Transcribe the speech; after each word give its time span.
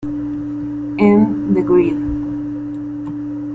End 0.97 1.55
the 1.55 1.61
greed. 1.61 1.93